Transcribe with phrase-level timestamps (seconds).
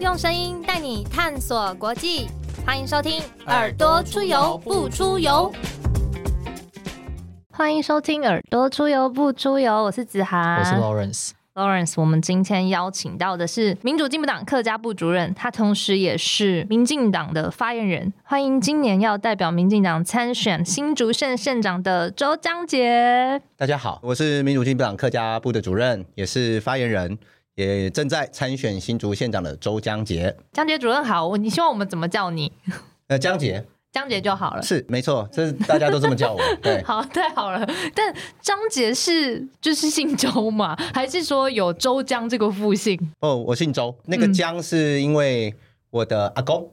[0.00, 2.26] 用声音带你探索国际，
[2.64, 5.52] 欢迎收听《耳朵出游不出游》。
[7.50, 11.30] 欢迎收听《耳朵出游不出游》，我是子涵，我是 Lawrence。
[11.54, 18.10] Lawrence，我们今天邀请到的是民主进步党客家部主任，他同时也是民进党的发言人。
[18.24, 23.42] 欢迎今年要代表民进党参选新竹县县长的周江杰。
[23.54, 27.18] 大家好，我是民主进步党客家部的主任，也是发言人，
[27.60, 30.34] 也正在参选新竹县长的周江杰。
[30.52, 32.50] 江杰主任好，你希望我们怎么叫你？
[33.08, 33.64] 呃，江杰。
[33.92, 36.40] 江杰就好了，是没错，这是大家都这么叫我。
[36.62, 37.68] 对，好，太好了。
[37.92, 42.96] 但张杰是就是姓周嘛，还是说有周江这个复姓？
[43.18, 45.52] 哦，我姓周，那个江是因为
[45.90, 46.70] 我的阿公。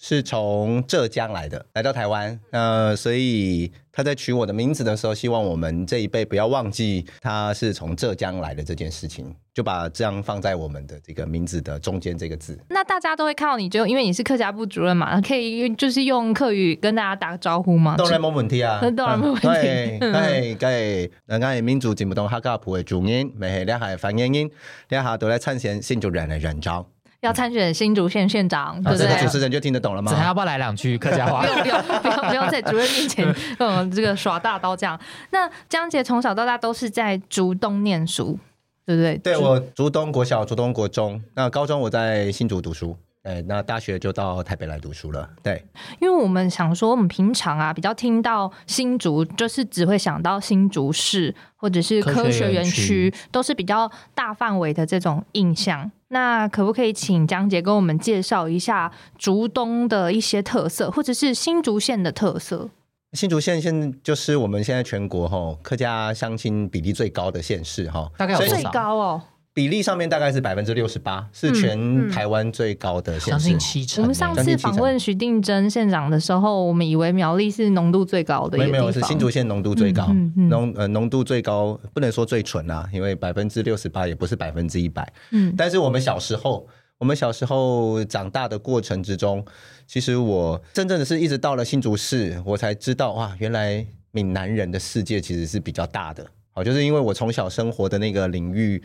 [0.00, 12.56] 是从浙江来的，来到台湾，呃，所以他在取我的名字的时候，希望我们这一辈不要忘记他是从浙江来的这件事情，就把这样放在我们的这个名字的中间这个字。
[12.68, 17.96] 那大家都会看到你，就因为你是客家部主任嘛，可以就是用客语跟大家打个招呼吗？
[17.98, 19.48] 当然没问题啊，当然没问题。
[19.48, 24.48] 对，对，对，那我民族进步党客家部的主任，每两下发言人，
[24.90, 26.86] 两下都来参选新主任的人章。
[27.20, 29.20] 要参选新竹县县长，对不对？
[29.20, 30.12] 主持人就听得懂了吗？
[30.12, 31.42] 还要不要来两句客家话？
[31.46, 34.98] 不用不用不用不用在主任面前嗯这个耍大刀这样。
[35.30, 38.38] 那江杰从小到大都是在竹东念书，
[38.86, 39.18] 对不对？
[39.18, 42.96] 对我竹东国小、竹东国中，那高中我在新竹读书。
[43.28, 45.28] 哎，那大学就到台北来读书了。
[45.42, 45.62] 对，
[46.00, 55.90] 因为我们想说，我们平常啊比较听到新竹，就是只会想到新竹市或者是科学园区，都是比较大范围的这种印象。
[56.08, 62.70] 那可不可以请江姐跟我们介绍一下竹东的一些特色，或者是新竹县的特色？
[63.12, 69.22] 新竹县现就是我们现在全国哈客家乡亲比例最高的县市哈，大概有最高哦。
[69.58, 74.04] 比例上面大概是百分之六十八，是全台湾最高的，将近七成。
[74.04, 80.14] 我们上次访问徐定珍县长的时候，我们以为苗栗是浓度最高的，没有没有，是新竹县浓度最高，
[80.48, 85.12] 浓呃浓度最高，不能说最纯啊，因为百分之六十八也不是百分之一百。
[85.32, 86.64] 嗯，但是我们小时候，
[86.98, 89.44] 我们小时候长大的过程之中，
[89.88, 96.24] 其实我真正的是一直到了新竹市，我才知道哇，原来闽南人的世界其实是比较大的。
[96.52, 98.80] 好，就是因为我从小生活的那个领域。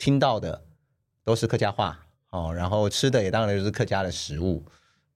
[0.00, 0.60] 听到的
[1.22, 1.96] 都是客家话
[2.30, 4.64] 哦，然后吃的也当然就是客家的食物，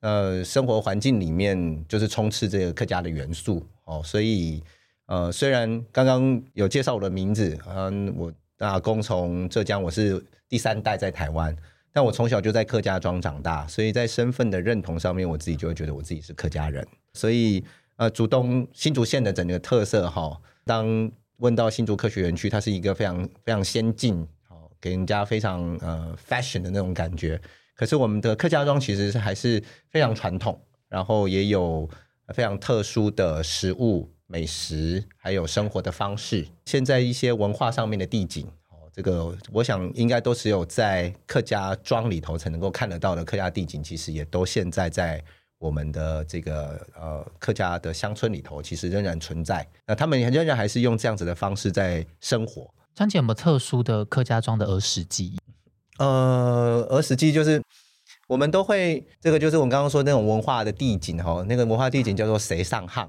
[0.01, 4.63] 呃，生活环境里面就是充斥这个客家的元素哦，所以
[5.07, 11.57] 呃，虽然刚刚有介绍我的名字，嗯，我阿公从浙江，我是第三代在台湾，
[11.91, 17.65] 但我从小就在客家庄长大，所以在身份的认同上面，我自己就会觉得我自己是客家人，所以
[17.97, 24.27] 呃，竹东新竹县的整个特色哈，当问到新竹科学园区，它是一个非常非常先进。
[24.85, 27.41] 给人家非常呃 fashion 的那种感觉，
[27.75, 31.89] 可是我们的客家庄其实是还是非常传统，然后也有
[32.35, 36.47] 非常特殊的食物、美食，还有生活的方式。
[36.67, 45.25] 现在一些文化上面的地景，哦，这个我想应该都只有在客家庄里头才能够看得到的客家地景，其实也都现在在
[45.57, 49.67] 我们的这个呃客家的乡村里头，其实仍然存在。
[49.87, 52.69] 那他们仍然还是用这样子的方式在生活。
[52.95, 55.39] 张姐有没有特殊的客家庄的儿时记忆？
[55.99, 57.61] 呃，儿时记忆就是
[58.29, 63.09] 我们都会，这个就是我们刚刚说那种文化的地景哈，那个文化地景叫做谁上炕，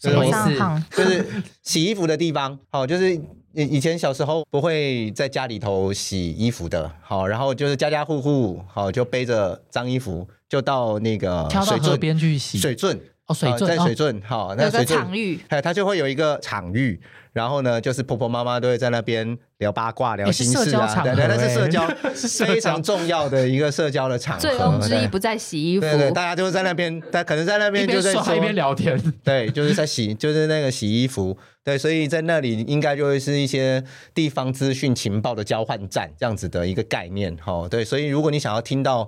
[0.00, 1.26] 谁上炕就是
[1.62, 2.56] 洗衣服的地方。
[2.70, 17.00] 好，就是以以前小时候不会在家里头洗衣服的，好，然后就是家家户户好就背着脏衣服就到那个水河边去洗水圳哦，水圳在水圳好，那水圳场域，哎，它就会有一个场域。
[17.32, 21.86] 然后呢，就是婆婆妈妈都会在那边聊八卦、聊心事啊，对对，那是社交，
[22.16, 24.40] 是非常重要的一个社交的场合。
[24.40, 33.84] 醉翁之意不在洗衣服，对对，大家就在那边，但可能在那边就在一边聊天，对，就是在洗，就是那个洗衣服，对，所以在那里应该就会是一些
[34.14, 39.06] 地方资讯情报的交换站这样子的一个概念，哈，对，所以如果你想要听到。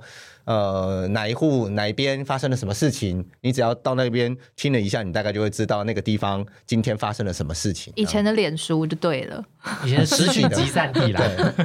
[0.48, 3.22] 呃，哪一户哪一边发生了什么事情？
[3.42, 7.92] 你只要到那边听了一下，你大概就会知道那个地方今天发生了什么事情。
[7.96, 9.44] 以前的脸书就对了，
[9.84, 11.22] 以前实体集散地啦，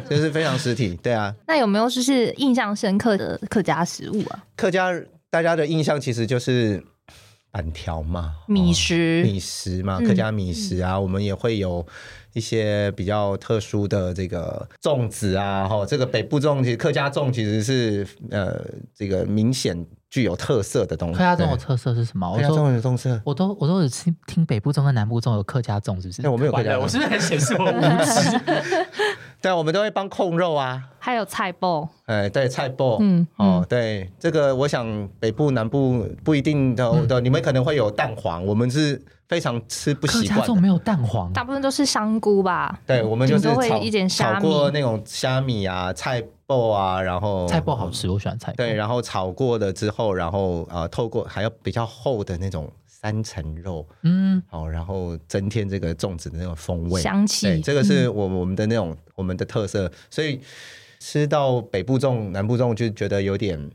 [0.10, 1.00] 就是非常实体。
[1.02, 4.44] 对啊，那有没有就是印象深刻的客家食物啊？
[4.58, 4.92] 客家
[5.30, 6.84] 大家的印象其实就是
[7.52, 11.88] 板条嘛，米食，米食嘛，客家米食啊，我们也会有。
[12.34, 18.60] 一些比较特殊的这个粽子啊，哈，这个北部粽其实客家粽其实是呃
[18.96, 21.16] 这个明显具有特色的东西。
[21.16, 22.36] 客家粽的特色是什么？
[22.36, 26.22] 客家粽的特色，我都我都有听听北部粽跟南部粽有客家粽，是不是？
[26.22, 28.40] 那我没有客家，我是不是很显示我无知？
[29.42, 42.80] 对，我们都会帮控肉啊，还有菜包，哎，对，菜包，嗯，哦，对，这个我想北部南部不一定都都，你们可能会有蛋黄，我们是非常吃不习惯，没有蛋黄，大部分都是香菇吧？
[42.86, 48.54] 对，我们就是炒一点炒过那种虾米啊、菜包啊，然后菜包好吃，我喜欢菜。
[48.58, 52.72] 对，然后炒过了之后，然后呃，透过还要比较厚的那种。
[52.86, 60.40] 三层肉，嗯，好，然后增添这个粽子的那种风味香气，对，这个是我我们的那种我们的特色，所以
[61.02, 63.70] 吃到北部粽、南部粽就觉得有点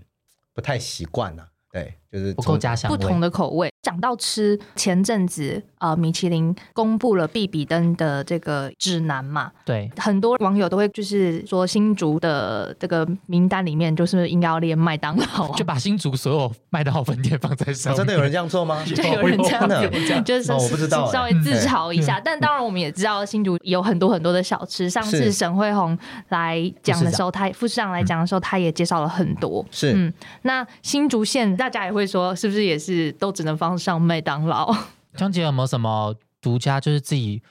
[0.55, 1.47] 不太习惯了。
[1.71, 3.71] 对，就是不够家乡不同的口味。
[3.89, 17.95] 讲到吃，前阵子呃，米其林公布了必比登的这个指南嘛，对，很多网友都会就是说新竹的这个名单里面就是应该要列麦当劳，就把新竹所有麦当劳分店放在上。
[17.95, 18.85] 真的有人这样做吗？
[18.85, 19.89] 就有人这样的，
[20.23, 22.21] 就是我不知道，稍微自嘲一下。
[22.23, 24.91] 但当然我们也知道新竹有很多很多的小吃。
[24.91, 25.97] 上次沈慧红
[26.29, 29.65] 来讲的时候，他副市长来讲的时候，他也介绍了很多。
[29.71, 30.13] 是，嗯，
[30.43, 33.78] 那新竹县大家也会说，是不是也是都只能放？
[33.79, 34.75] 上麦当劳，
[35.17, 36.81] 江姐有没有什么独家？
[36.81, 37.43] 就是自己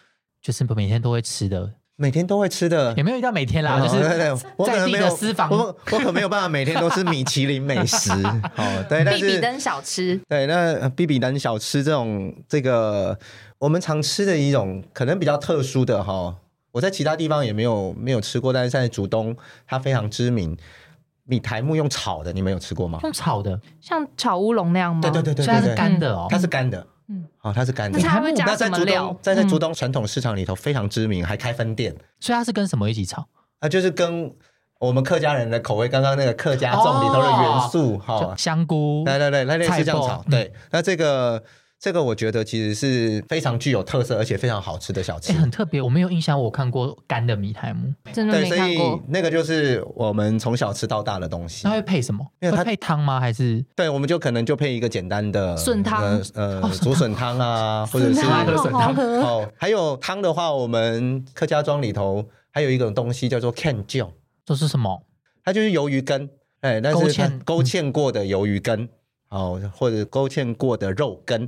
[0.42, 3.80] 就是每天都会吃的，每天都会吃的，也没有一定要每天啦。
[3.80, 8.12] 就是在地的私房，我我可没有办法每天都吃米 其林美食。
[8.12, 13.18] 哦，对，比比登小吃，对，那比比登小吃这种这个
[13.58, 16.36] 我们常吃的一种，可能比较特殊的哈。
[16.74, 19.36] 我在其他地方也没有没有吃过，但是在主东
[19.66, 20.56] 它非常知名。
[21.28, 23.00] 米苔木用炒的，你们有吃过吗？
[23.04, 25.02] 用炒的，像炒乌龙那样吗？
[25.02, 26.88] 对对对对，它是干的哦，它是干的。
[27.10, 28.00] 嗯，好，它是干的。
[28.00, 29.16] 那它会加什么料？
[29.22, 31.96] 在在竹东传统市场里头非常知名，还开分店。
[32.20, 33.28] 所以它是跟什么一起炒？
[33.60, 34.34] 啊，就是跟
[34.80, 40.24] 我们客家人的口味，刚刚那个客家粽里头的元素，哈，香菇，对对对，那类似这样炒。
[40.30, 41.44] 对，那这个。
[41.80, 45.32] 这个我觉得其实是非常具有特色，而且非常好吃的小吃。
[45.34, 49.00] 很特别，我没有印象，我看过干的米苔木，真的没看过。
[49.08, 51.66] 那个就是我们从小吃到大的东西。
[51.66, 52.26] 它会配什么？
[52.40, 53.20] 因为它配汤吗？
[53.20, 53.64] 还是？
[53.76, 58.96] 对，我们就可能就配一个简单的 笋汤，呃，竹笋汤啊，或者是笋汤。
[58.96, 64.12] 哦，还有汤的话，我们客家庄里头还有一种东西叫做 can 酱，
[64.44, 65.04] 这是什么？
[65.44, 66.28] 它就是鱿鱼羹，
[66.62, 67.00] 哎，但是
[67.46, 68.90] 勾芡过的鱿鱼羹，
[69.30, 71.48] 哦，或者勾芡过的肉羹。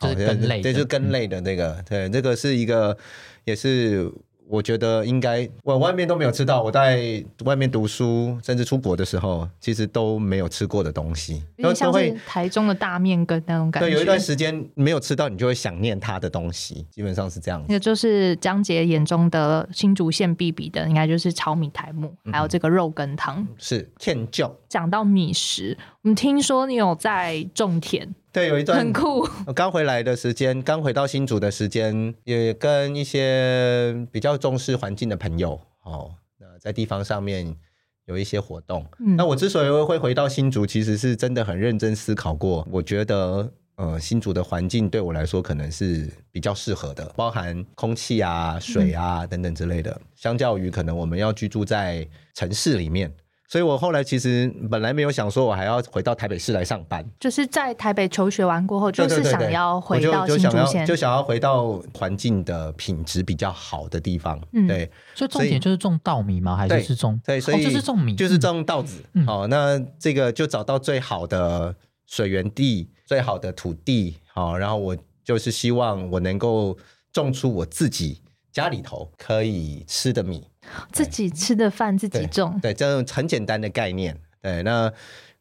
[0.00, 2.96] 就是根类，对，就是根类的那个，对，这个是一个，
[3.44, 4.10] 也是
[4.48, 6.60] 我觉得应该，我外面都没有吃到。
[6.60, 11.44] 我在外面读书，甚至出国的时候，其实都没有吃过的东西。
[11.62, 13.88] 都像是台中的大面羹那种感觉。
[13.88, 17.66] 对，有一段时间没有吃到，你就会想念它的东西，基本上是这样子。
[17.68, 23.46] 那就是江杰眼中的新竹县必比的，应该就是炒米台木，还有这个肉羹汤。
[23.56, 24.52] 是天教。
[24.68, 28.12] 讲到米食，我们听说你有在种田。
[28.32, 29.26] 对，有一段很酷。
[29.54, 37.56] 刚回来的时间，刚回到新竹的时间，也跟一些比较重视环境的朋友，哦，那在地方上面
[38.04, 38.86] 有一些活动。
[39.16, 42.66] 那我之所以会回到新竹，其实是真的很认真思考过。
[42.70, 50.00] 我觉得，呃，新竹的环境对我来说可能是比较适合的，包含空气啊、水啊等等之类的。
[50.14, 53.12] 相较于可能我们要居住在城市里面。
[53.50, 57.04] 所以我后来其实本来没有想说，我还要回到台北市来上班。
[57.18, 64.40] 就是在台北求学完过后，就是想要回到新竹县，就想要回到环境的品质比较好的地方。
[64.68, 66.54] 对，所以重点就是种稻米吗？
[66.54, 67.20] 还是是种？
[67.26, 69.02] 对，所以就是种米，就是种稻子。
[69.26, 71.74] 好，那这个就找到最好的
[72.06, 74.18] 水源地、最好的土地。
[74.32, 76.78] 好，然后我就是希望我能够
[77.12, 80.46] 种出我自己家里头可以吃的米。
[80.92, 84.16] 自己吃的饭自己种，对，这种很简单的概念。
[84.42, 84.90] 对，那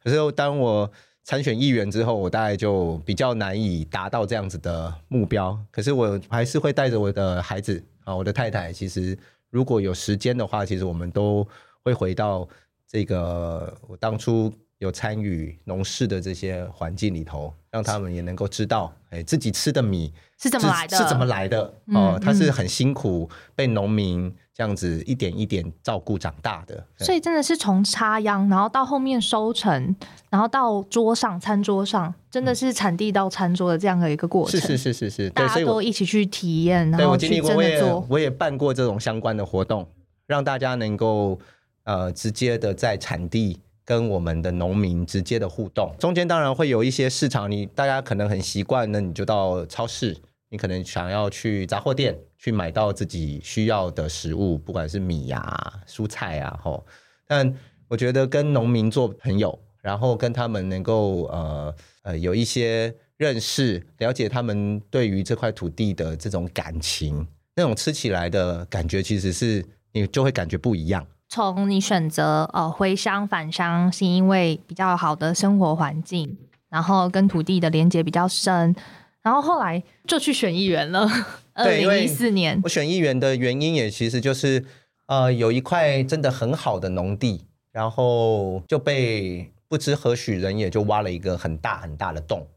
[0.04, 0.90] 可是当我
[1.24, 5.58] 参选议员之后，我大概就比较难以达到这样子的目标。
[5.72, 9.18] 可是我还是会带着我的孩子啊，我的太太，其实
[9.50, 11.48] 如果有时间的话，其实我们都
[11.84, 12.48] 会回到
[12.88, 24.34] 这个我当初有参与农事的这些环境里头，让他们也能够知道，哎，自己吃的米是怎么来的，是怎么来的哦，他是很辛苦被农民。
[24.60, 29.96] 这样子一点一点照顾长大的，所以真的是从插秧，然后到后面收成，
[30.30, 34.60] 然后到桌上餐桌上，真的是产地到餐桌的这样的一个过程。
[34.60, 38.06] 是是是是是，大家都一起去体验，然后去真的做。
[38.10, 39.88] 我也办过这种相关的活动，
[40.28, 41.40] 让大家能够
[41.86, 45.96] 呃直接的在产地跟我们的农民直接的互动。
[45.98, 50.18] 中间当然会有一些市场，你大家可能很习惯，那你就到超市。
[50.50, 55.42] 你可能想要去杂货店去买到自己需要的食物，不管是米呀、
[55.88, 56.86] 蔬菜啊，吼。
[57.28, 57.54] 但
[57.88, 71.06] 我觉得跟农民做朋友，然后跟他们能够呃呃有一些认识、了解他们对于这块土地的这种感情，那种吃起来的感觉，其实是你就会感觉不一样。
[71.28, 76.36] 从你选择呃回乡返乡，是因为比较好的生活环境，
[76.70, 78.76] 然后跟土地的连接比较深，
[79.22, 81.08] 然后后来就去选议员了。
[81.54, 84.66] 二零一四年，我选议员的原因也其实就是
[85.08, 92.48] 呃有一块真的很好的农地，然后就被不知何许人也就挖了一个很大很大的洞。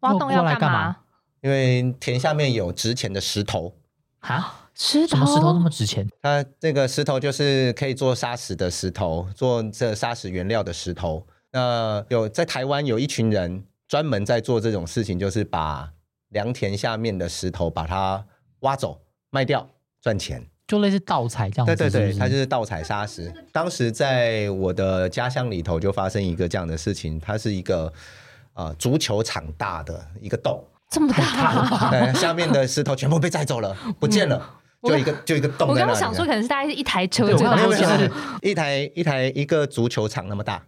[0.00, 0.96] 挖洞要干嘛？
[1.40, 3.74] 因为田下面有值钱的石头
[4.20, 4.58] 啊。
[4.74, 5.26] 石头？
[5.26, 6.08] 石头那么值钱？
[6.22, 11.26] 它这个石头就是可以做砂石的石头，做这砂石原料的石头。
[11.52, 15.92] 那有在台湾有一群人专门在做这种事情，就是把
[16.32, 18.22] 良田下面的石头把它
[18.60, 19.66] 挖走卖掉
[20.00, 21.66] 赚钱，就类似盗采这样。
[21.66, 23.32] 对对对，它就是盗采砂石。
[23.52, 27.92] 当时在我的家乡里头就发生一个这样的事情，它是一个
[28.54, 34.58] 呃足球场大的一个洞，这么大，对，下面的石头全部被摘走了， 不见了。
[34.82, 35.68] 就一个就一个洞。
[35.68, 38.10] 我刚刚想说，可能是大概是一台车，这个是
[38.42, 40.60] 一台一台一个足球场那么大。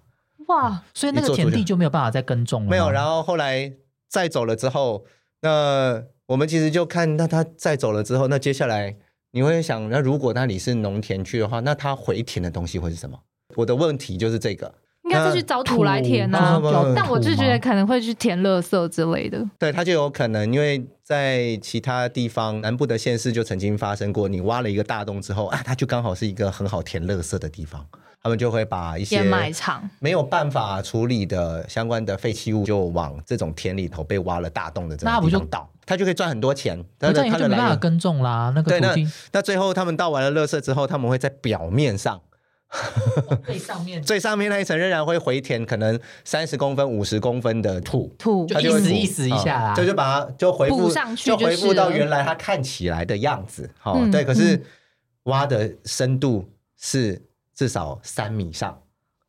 [0.47, 0.81] 哇！
[0.95, 2.71] 所以那个田地就没有办法再耕种了。
[2.71, 2.89] 没有。
[2.89, 3.73] 然后后来
[4.09, 5.05] 再走了之后，
[5.45, 8.97] 那我们其实就看，那他再走了之后，那接下来
[9.33, 13.19] 你会想，那如果那里是农田区的话，那他回填的东西会是什么？
[13.57, 14.75] 我的问题就是这个。
[15.05, 16.59] 应该是去找土来填啊，
[16.97, 19.47] 但我就觉得可能会去填垃圾之类的。
[19.59, 27.87] 对，它就有可能，因为在其他地方南部的县市就曾经发生过，你挖了一个大洞之后啊，它就刚好是一个很好填垃圾的地方，
[28.25, 29.89] 他们就会把一些填埋场。
[30.01, 36.83] 没有办法处理的相关的废弃物，就往这种田里头被挖了大洞的这种地方倒，他就可以赚很多钱。
[37.01, 38.97] 那他就没办法耕种啦，那个对，那
[39.33, 42.19] 那最后他们倒完了垃圾之后，他们会在表面上。
[43.47, 44.03] 最上面。
[44.03, 48.13] 最上面那一层仍然会回填，可能三十公分、五十公分的土。
[48.19, 53.71] 土，就意思意思一下啦，就就把它就回复上去，就回复到原来它看起来的样子。
[53.79, 54.61] 好，对，可是
[55.25, 57.23] 挖的深度是
[57.55, 58.83] 至少三米上，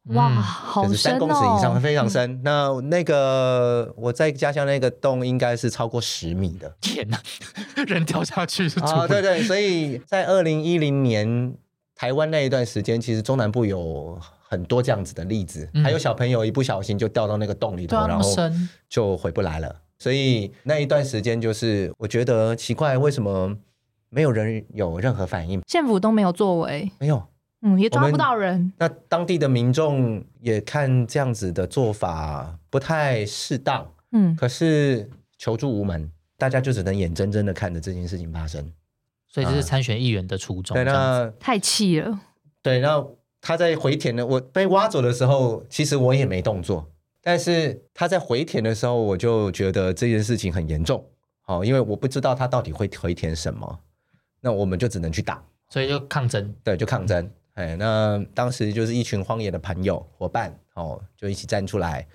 [0.05, 2.41] 哇，好深三公尺以上，非常深。
[2.43, 7.19] 那那个我在家乡那个洞应该是超过十米的，天哪，
[7.87, 11.55] 人掉下去是啊，对对，所以在二零一零年。
[11.97, 18.35] 台湾那一段时间，其实中南部有很多这样子的例子，还有小朋友一不小心就掉到那个洞里头，然后
[18.89, 19.73] 就回不来了。
[19.97, 23.55] 所以那一段时间，就是我觉得奇怪，为什么
[24.09, 25.61] 没有人有任何反应？
[25.69, 27.23] 县府都没有作为，没有，
[27.61, 28.71] 嗯，也抓不到人。
[28.77, 38.71] 那当地的民众也看这样子的做法不太适当，嗯，可是求助无门，大家就只能眼睁睁的看着这件事情发生。
[39.27, 40.75] 所以这是参选议员的初衷。
[40.75, 42.19] 对，那太气了。
[42.61, 43.05] 对，那
[43.41, 46.89] 他在回填的，我被挖走的时候，其实我也没动作。
[47.21, 51.03] 但是他在回填的时候，我就觉得这件事情很严重。
[51.41, 53.79] 好，因为我不知道他到底会回填什么，
[54.41, 56.55] 那我们就只能去打，所以就抗争。
[56.63, 57.29] 对，就抗争。
[57.55, 62.07] 哎，那当时就是一群荒野的朋友伙伴，哦，就一起站出来，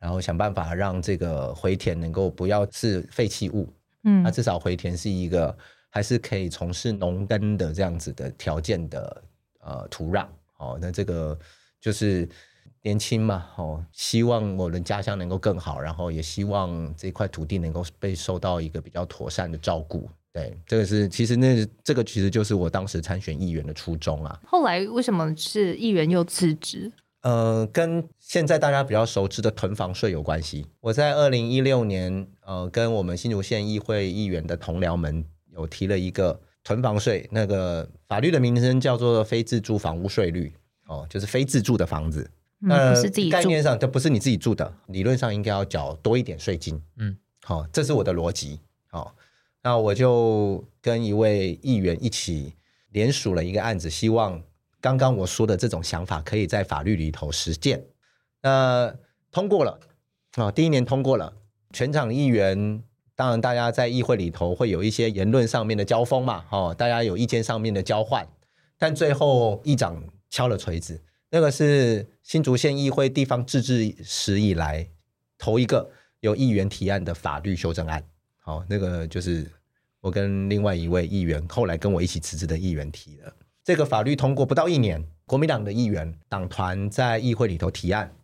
[0.00, 3.72] 然后想办法让这个回填能够不要是废弃物。
[4.02, 5.56] 嗯，那至少回填是一个。
[5.88, 9.22] 还是可以从事农耕的这样子的条件的
[9.60, 10.26] 呃土壤
[10.58, 11.38] 哦，那这个
[11.80, 12.28] 就是
[12.82, 20.06] 年轻嘛哦，希望我的家乡能够更好，然后也希望这块土地能够被受到一个比较妥善的照顾。
[20.36, 24.38] 对，这个是其实那这个其实就是我当时参选议员的初衷啊。
[24.44, 26.92] 后来为什么是议员又辞职？
[27.22, 30.66] 呃，跟现在大家比较熟知的囤房税有关系。
[30.80, 35.24] 我在二零一六年呃，跟我们新竹县议会议员的同僚们。
[35.56, 40.52] 有提了一个囤房税，那个法律的名称叫做非自住房屋税率，
[40.86, 49.14] 哦，就是非自住的房子，那是自己概念上，这不是你自己住的，理论上应该要缴多一点税金，嗯，好，这是我的逻辑，好，
[49.66, 52.54] 那我就跟一位议员一起
[52.90, 54.40] 联署了一个案子，希望
[54.80, 57.84] 刚刚我说的这种想法可以在法律里头实践，
[58.42, 58.94] 那
[59.32, 59.80] 通过了，
[60.36, 61.32] 啊，第一年通过了，
[61.72, 62.80] 全场议员。
[63.16, 68.24] 当然，大家在议会里头会有一些言论上面的交锋嘛，哦，大家有意见上面的交换，
[68.78, 74.88] 但最后议长敲了锤子，那个是新竹县议会地方自治史以来
[75.36, 78.04] 头一个由议员提案的法律修正案，
[78.46, 79.44] 好，那个就是
[80.00, 83.32] 我跟另外一位议员后来跟我一起辞职的议员提的，
[83.64, 88.14] 这个法律通过不到一年，国民党的议员党团在议会里头提案，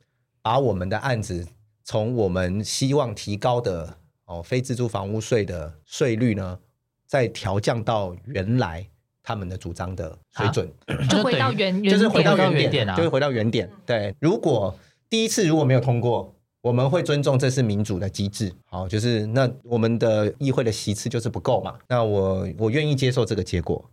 [0.40, 1.44] 把我们的案子
[1.82, 3.98] 从我们希望提高的。
[4.24, 6.58] 哦，非自住房屋税的税率呢，
[7.06, 8.86] 再调降到原来
[9.22, 10.72] 他们的主张的水准，
[11.10, 13.68] 就回到原，就是回到原点啊，就是回到原点。
[13.84, 14.74] 对，如果
[15.10, 18.52] 第一次如果没有通过，我们会尊重这是民主的机制。
[18.66, 23.84] 好，就是那我们的议会的席次就是不够嘛，那我我愿意接受这个结果。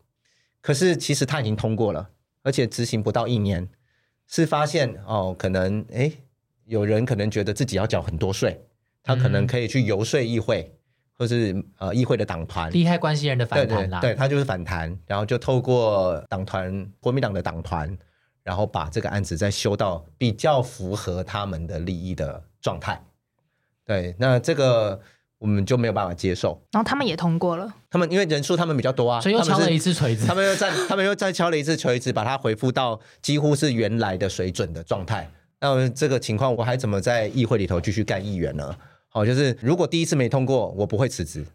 [0.62, 2.10] 可是其实他已经通过了，
[2.44, 3.68] 而且执行不到一年，
[4.28, 6.12] 是发现哦，可能哎，
[6.66, 8.62] 有人可能觉得自己要缴很多税，
[9.02, 10.72] 他可能可以去游说议会，
[11.18, 17.98] 或是呃议会的党团，利害关系人的反弹啦，对他就是反弹，然后就透过党团国民党的党团，
[18.44, 23.04] 然后把这个案子再修到比较符合他们的利益的状态。
[23.86, 25.00] 对，那这个。
[25.40, 27.74] 我们就没有办法接受，然后他们也通过了。
[27.90, 30.28] 他们因为人数他们比较多啊，所以又敲了一次锤子。
[30.28, 35.32] 他们又再 他们又再敲了一次锤子，把它回复到几乎是原来的水准的状态。
[35.62, 38.76] 那这个情况我还怎么在议会里头继续干议员呢？
[39.08, 41.46] 好，就是如果第一次没通过，我不会辞职。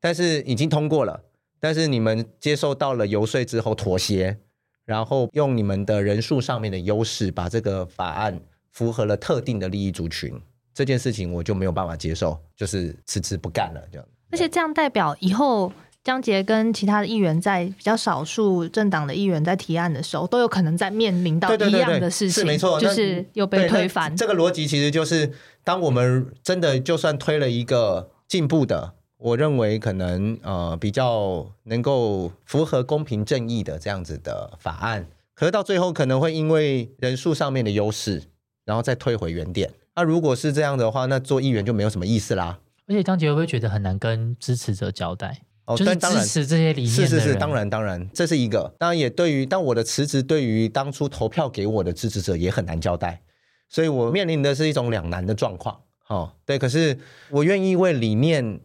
[0.00, 1.20] 但是已经通过了，
[1.58, 4.38] 但是你们接受到了游说之后妥协，
[4.84, 8.40] 然后用你们的人数上面的优势，把这个法案
[8.78, 10.32] 符合了特定的利益族群。
[10.72, 14.06] 这件事情我就没有办法接受，就是辞职不干了这样。
[14.30, 15.72] 而且这样代表以后
[16.04, 24.16] 江杰跟其他的议员在比较少数政党的议员在提案的时候，都有可能在面临到一样的事情，是没错，就是又被推翻。
[24.16, 25.32] 这个逻辑其实就是，
[25.64, 38.22] 当我们真的就算推了一个进步的，我认为可能呃比较能够符合公平正义的这样子的法案，可是到最后可能会因为人数上面的优势，
[38.68, 39.72] 然后再退回原点。
[39.96, 42.58] 那如果是这样的话，那做议员就没有什么意思啦。
[42.86, 45.40] 而且张杰会不会觉得很难跟支持者交代？
[45.64, 48.74] 哦，就是支持这些理念是是是，当然当然，这是一个。
[48.78, 53.22] 当然也对于，但我的辞职对于当初投票给我的支持者也很难交代，
[53.70, 55.80] 所以我面临的是一种两难的状况。
[56.08, 56.98] 哦，对，可是
[57.30, 58.60] 我愿意为理念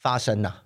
[0.00, 0.62] 发声呐。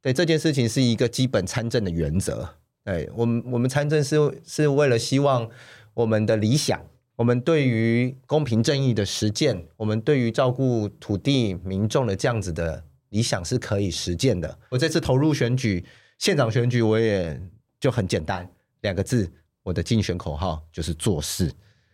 [0.00, 2.48] 对，这件事情是一个基本参政的原则。
[2.82, 5.48] 对我们，我们参政是是为了希望
[5.94, 6.80] 我们的理想。
[7.16, 14.58] 我们对于公平正义的实践，我们对于照顾土地民众的这样子的理想是可以实践的。
[14.70, 15.84] 我这次投入选举，
[16.18, 17.40] 县长选举，我也
[17.80, 18.48] 就很简单
[18.82, 19.32] 两个字，
[19.62, 21.50] 我的竞选口号就是做事，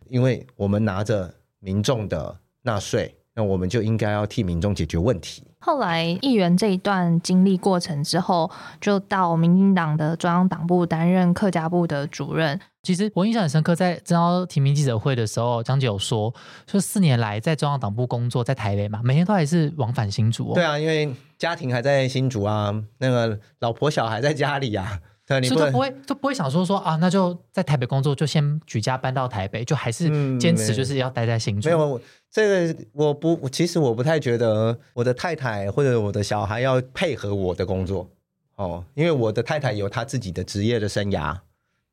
[0.09, 3.15] 因为我们拿着民众的纳税。
[3.35, 5.43] 那我们就应该要替民众解决问题。
[5.59, 12.61] 后来议员这一段经历过程之后，就到民进党的中央党部担任客家部的主任。
[12.83, 16.35] 其实我印象很深刻，在中央提名记者会的时候，张姐有说，
[16.67, 20.53] 说四年来在中央党部工作，在台北嘛，每天都还是往返新竹。
[20.55, 25.01] 对啊，因为家庭还在新竹啊，那个老婆小孩在家里啊。
[25.25, 31.69] 所以都不会都不会想说说啊，那就在台北工作，就先举家搬到台北，就还是坚持就是要待在新竹。
[31.69, 31.99] 没有
[32.31, 38.11] 这个，我不，其实我不太觉得我的太太或者我的小孩要配合我的工作
[38.57, 41.35] 哦，因为我的太太有她自己的职业的生涯，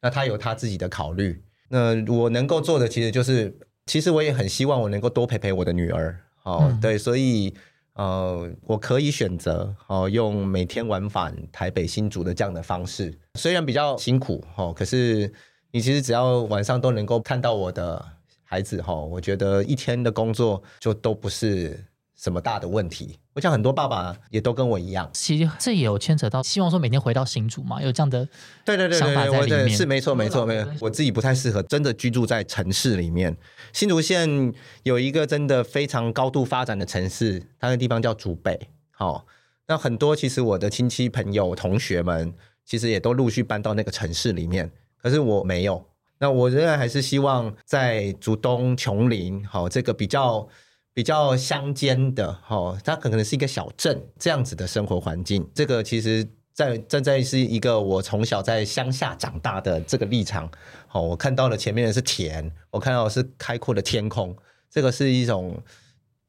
[0.02, 1.44] 那他有他自己的考虑。
[1.70, 6.20] 那我能够做的其实就是，其实我也很希望我能够多陪陪我的女儿。
[6.44, 7.54] 哦，对，所以。
[7.94, 15.30] 呃，我可以选择哦，用每天往返台北新竹的这样的方式，虽然比较辛苦哦，可是
[15.72, 18.06] 你其实只要晚上都能够看到我的
[18.46, 21.78] 孩子哈，我觉得一天的工作就都不是。
[22.22, 23.18] 什么大的问题？
[23.34, 25.10] 我想很多爸爸也都跟我一样。
[25.14, 28.28] 其实这也有牵扯到，希望说每天回到新竹嘛，有这样的
[28.66, 29.70] 对对对想法在里面。
[29.70, 30.74] 是没错没错没错。
[30.82, 33.38] 我自己不太适合真的居住在城市里面。
[33.72, 34.54] 新竹县
[34.84, 38.60] 有一个真的非常高度发展的城市，它的地方叫竹北。
[38.92, 39.26] 好，
[39.68, 42.34] 那很多其实我的亲戚朋友同学们，
[42.66, 44.70] 其实也都陆续搬到那个城市里面。
[45.02, 45.86] 可是我没有。
[46.20, 50.46] 那我仍然还是希望在竹东琼林，好这个比较。
[50.94, 55.48] 比较乡间的哈，它可能是一个小镇这样子的生活环境。
[55.54, 60.50] 这个其实，在站在是一个我从小在乡下长大的这个立场，
[60.88, 64.36] 好，我看到了前面的是田，我看到的是开阔的天空，
[64.70, 65.62] 这个是一种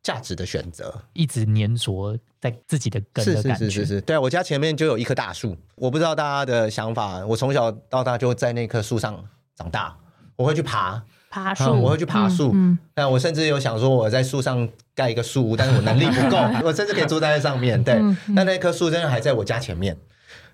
[0.03, 3.65] 价值的选择，一直粘着在自己的根的感觉。
[3.65, 9.25] 是是是是，对我家前面就有一棵大树，我不知道大家的想法，我从小到大就在那棵树上
[9.57, 9.97] 长大，
[10.37, 11.03] 我会去爬。
[11.31, 12.53] 爬树，我会去爬树。
[12.97, 17.83] 那我甚至有想说，我在树上盖一个树屋，但是我能力不够， 我甚至可以住在上面。
[17.83, 18.03] 对，
[18.35, 19.97] 那那棵树真的还在我家前面。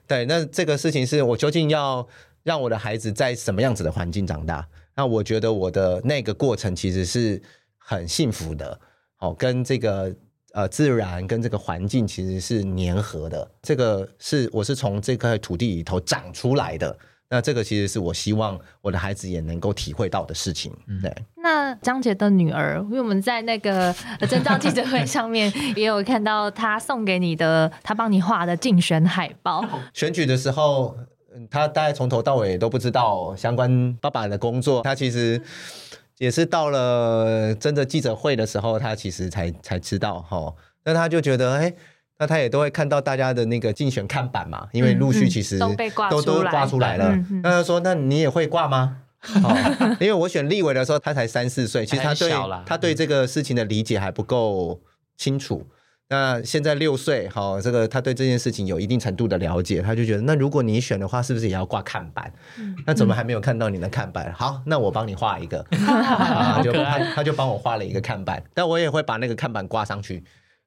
[0.07, 2.07] 对，那这个事情是我究竟要
[2.45, 4.69] 让我的孩子在什么样子的环境长大？
[4.95, 7.43] 那我觉得我的那个过程其实是
[7.79, 8.79] 很幸福的。
[9.17, 10.15] 好，跟这个
[10.53, 13.51] 呃自然跟这个环境其实是粘合的。
[13.63, 16.97] 这个是我是从这块土地里头长出来的。
[17.29, 20.73] 那这个其实是我希望我的孩子也能够体会到的事情。
[21.03, 21.13] 对，
[21.43, 23.95] 那张杰的女儿，因为我们在那个
[24.29, 29.65] 征召记者会上面 也有看到他送给你的，他帮你画的竞选海报。
[29.93, 30.97] 选举的时候，
[31.51, 35.43] 他大概从头到尾都不知道相关爸爸的工作，他其实
[36.19, 40.55] 也是到了真的记者会的时候，他其实才才知道哈。
[40.85, 41.75] 那他就觉得，哎，
[42.19, 47.17] 那他也都会看到大家的那个竞选看板嘛，因为陆续其实都被挂都都挂出来了。
[47.43, 48.99] 那他说：“那你也会挂吗？”
[49.99, 52.31] 因为我选立委的时候他才三四岁，其实他对
[52.65, 54.81] 他对这个事情的理解还不够
[55.17, 55.67] 清楚。
[56.09, 62.33] 那现在六岁，好，这个他对这件事情有一定程度的了解，他就觉得，那如果你选的话，是不是也要挂看板？
[62.87, 64.33] 那怎么还没有看到你的看板？
[64.33, 70.23] 好，那我帮你画一个， 啊就他他就帮我画了一个看板，但我也会把那个看板挂上去。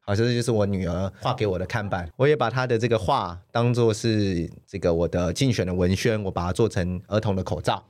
[0.09, 7.83] 好，这就是我女儿画给我的看板，我也把她的这个画当做是这个我的竞选的文宣，我把它做成儿童的口罩。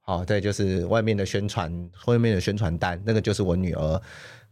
[0.00, 1.70] 好，对，就是外面的宣传，
[2.06, 4.00] 外面的宣传单，那个就是我女儿。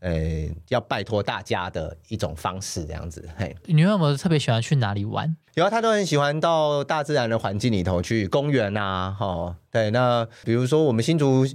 [0.00, 3.26] 呃，要拜托大家的一种方式，这样子。
[3.38, 5.34] 嘿，你有没有特别喜欢去哪里玩？
[5.54, 9.56] 有啊，他都很喜欢到大自然的环境里头去，公园啊，哈。
[9.70, 11.46] 对，那比如说我们新竹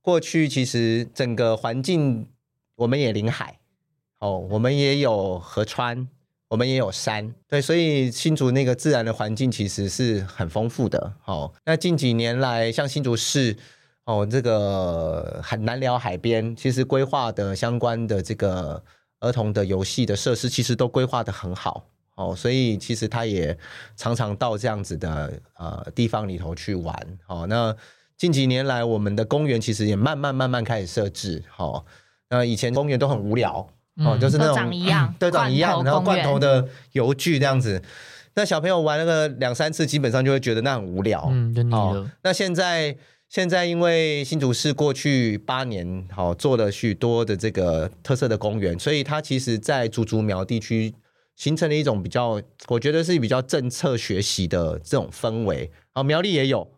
[0.00, 2.30] 过去，其实整个环境
[2.76, 3.58] 我们也临海，
[4.22, 6.08] 哦，我们也有河川，
[6.48, 11.12] 我们也有山，对，所以新竹那个自然的环境其实是很丰富的。
[11.24, 13.56] 哦，那近几年来，像新竹市。
[14.04, 18.82] 哦，这个很难聊海边，其实规划的相关的这个
[19.20, 21.86] 儿童的游戏的设施，其实都规划的很好。
[22.16, 23.56] 哦，所以其实他也
[23.96, 27.18] 常常到这样子的呃地方里头去玩。
[27.28, 27.74] 哦，那
[28.16, 31.40] 近几年来，我们的公园其实也慢慢慢慢开始设置。
[31.56, 31.84] 哦，
[32.28, 33.64] 那以前公园都很无聊，
[33.96, 37.82] 哦，就是那种长一样，都长一样，然后罐头的油具这样子。
[38.34, 42.10] 那小朋友玩那个两三次，基本上就会觉得那很无聊，嗯，就腻了。
[42.22, 42.96] 那现在。
[43.28, 50.92] 现在因为新竹市过去八年好做了许多的这个特色的公园，所以它其实，在竹竹苗地区
[51.34, 55.70] 形成了一种比较，我觉得是比较政策学习的这种氛围。
[55.94, 56.72] 好，苗栗也有，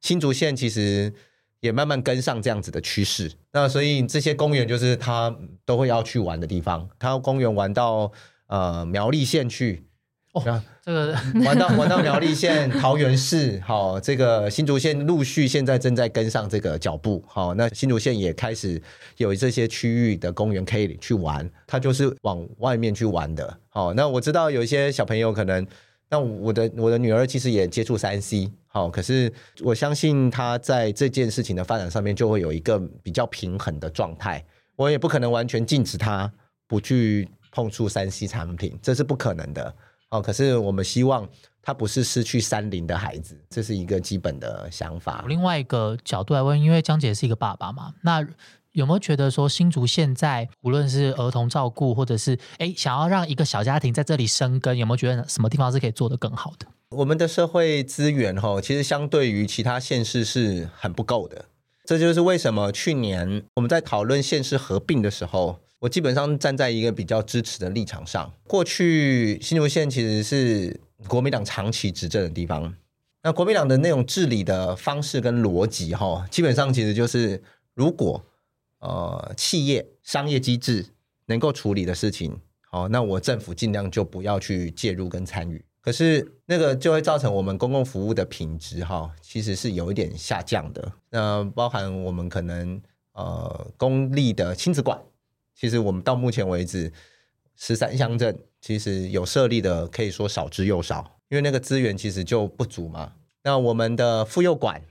[0.00, 1.12] 新竹县其实
[1.60, 3.30] 也慢慢跟上这样子的趋势。
[3.52, 6.88] 那所以这些公园就是他都会要去玩的地方。
[6.98, 8.10] 他公园玩到
[8.48, 9.84] 呃苗栗县去。
[10.32, 11.12] 哦，这个
[11.44, 18.80] 玩到 玩到苗栗县、桃园市，好，这个新竹县陆续现在正在跟上这个脚步，好，那新竹县也开始
[19.16, 25.66] 有这些区域的公园可以去玩，它就是往外面去玩的，好，那我知道有一些小朋友可能，
[26.10, 34.44] 那我的我的女儿其实也接触三 C，好，可是我相信她在这件事情的发展上面就会有一个比较平衡的状态，
[34.74, 36.30] 我也不可能完全禁止她
[36.66, 39.74] 不去碰触三 C 产品，这是不可能的。
[40.10, 41.28] 哦，可是我们希望
[41.62, 45.24] 他不是失去山林的孩子，这是一个基本的想法。
[45.28, 48.26] 另外一个角度来问，因为江姐是一个爸爸嘛，那
[48.72, 56.66] 有没有觉得说新竹现在无论是儿童照顾，或者是哎想要让一个小家庭在这里生根，有没有觉得什么地方是可以做得更好的？
[56.90, 61.46] 我们的社会资源哈，其实相对于其他县市是很不够的，
[61.84, 65.58] 这就是为什么去年我们在讨论县市合并的时候。
[65.80, 68.30] 我基本上站在一个比较支持的立场上。
[68.46, 70.78] 过去新竹县其实是
[71.08, 72.74] 国民党长期执政的地方，
[73.22, 78.22] 那国民党的那种治理的方式跟逻辑，哈，基本上其实就是如果
[78.80, 80.84] 呃企业商业机制
[81.26, 82.38] 能够处理的事情，
[82.70, 85.64] 好，那我政府尽量就不要去介入跟参与。
[85.82, 90.92] 可是那个就会造成我们公共服务的品质，哈，其实是有一点下降的。
[91.08, 92.78] 那包含我们可能
[93.12, 95.00] 呃公立的亲子馆。
[95.54, 96.92] 其实我们到目前为止，
[97.56, 103.12] 十三乡镇其实有设立的，可以说少之又少，因为那个资源其实就不足嘛。
[103.42, 104.82] 那我们的妇幼馆，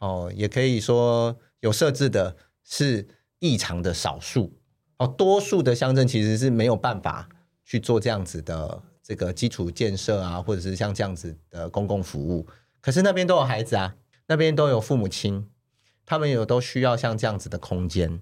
[0.00, 3.06] 哦，也可以说有设置的是
[3.38, 4.52] 异常的少数，
[4.98, 7.28] 哦，多数的乡镇其实是没有办法
[7.64, 12.46] 去做这样子的这个基础建设啊，或者是像这样子的公共服务。
[12.80, 13.96] 可是那边都有孩子啊，
[14.26, 15.48] 那边都有父母亲，
[16.04, 18.20] 他们有都需要像这样子的空间。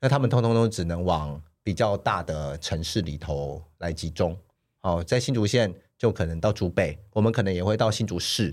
[0.00, 4.36] 那他们通通都只能往比较大的城市里头来集中，
[4.82, 8.52] 哦，在新竹县就可能到竹北，我们可能也会到新竹市，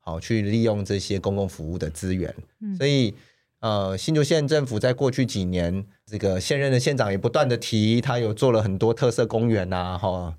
[0.00, 2.34] 好去利用这些公共服务的资源。
[2.76, 3.14] 所以，
[3.62, 10.34] 呃，新竹县政府在过去几年，这个现任的县长也不断的提，他有做了很多特色公园呐，哈，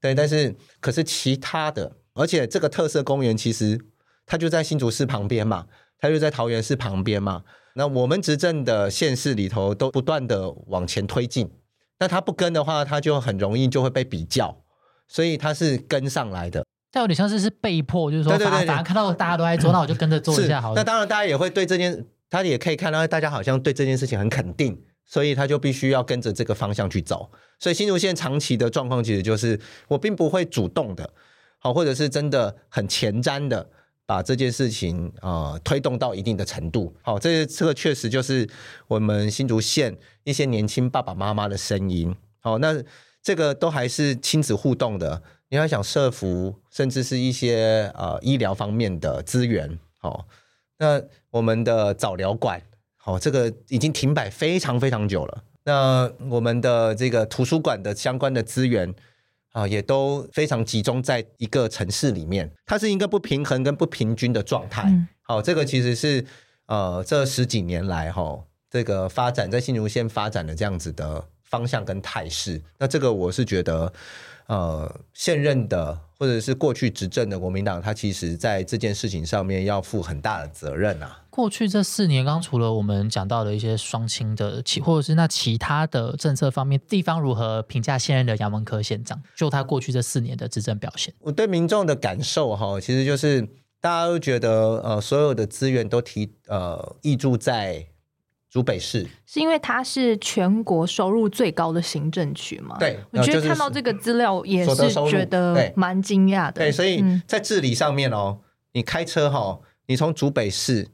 [0.00, 3.78] 对，但是可是其他的，而且这个特色公园其实
[4.24, 5.66] 它就在新竹市旁边嘛，
[5.98, 7.42] 它就在桃园市旁边嘛。
[7.74, 11.50] 那我们执政的县市里头都不断的往前推进，
[11.98, 14.56] 那他不跟的话，他就很容易就会被比较，
[15.08, 16.64] 所以他是跟上来的。
[16.92, 20.74] 但有点像是是被迫，就是说，对对对，反正看到大家都在做，那我就跟着做一下好了。
[20.76, 27.30] 那当然，大家也会对这件，他也可以看到大家好像对这件事情很肯定，所以他就必须要跟着这个方向去走。
[27.58, 31.10] 所以新竹县长期的状况其实就是我并不会主动的，
[31.58, 33.70] 好，或者是真的很前瞻的。
[34.06, 38.48] 把这件事情啊推动到一定的程度，好，这这个确实就是
[38.86, 42.16] 我们新竹县一些年轻爸爸妈妈的声音。
[42.40, 42.82] 好，那
[43.22, 45.22] 这个都还是亲子互动的。
[45.50, 50.26] 你要想设服，甚至是一些呃医疗方面的资源，好，
[50.78, 52.62] 那我们的早疗馆，
[52.96, 55.44] 好，这个已经停摆非常非常久了。
[55.64, 58.94] 那我们的这个图书馆的相关的资源
[59.52, 64.88] 啊，也都非常集中在一个城市里面，它是一个不平衡跟不平均的状态。
[65.22, 66.24] 好，这个其实是
[66.66, 72.62] 呃这十几年来哈，这个发展在新竹县发展的这样子的方向跟态势。
[72.78, 73.92] 那这个我是觉得。
[74.48, 81.22] 呃，现任的或者是过去执政的国民党，他其实在这件事情上面要负很大的责任啊。
[81.30, 89.22] 过去这四年，刚除了我们讲到的一些双亲的其，或者是那其他的政策方面，地方如何评价现任的杨文科县长？
[89.36, 93.42] 就他过去这四年的执政表现，我对民众的感受哈，其实就是
[93.80, 97.86] 大家都觉得呃，所有的资源都提呃，挹注在。
[98.50, 102.76] 竹北市是因为它是全国收入最高的行政区嘛？
[102.78, 106.52] 对，我觉得看到这个资料也是觉得蛮惊讶的。
[106.52, 108.38] 对，所以在治理上面哦，
[108.72, 110.88] 你开车哈，你从竹北市，